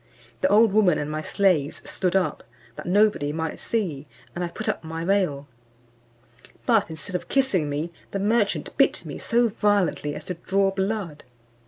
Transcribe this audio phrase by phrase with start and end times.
[0.41, 2.43] The old woman and my slaves stood up,
[2.75, 5.47] that nobody might see, and I put up my veil;
[6.65, 11.23] but instead of kissing me, the merchant bit me so violently as to draw blood.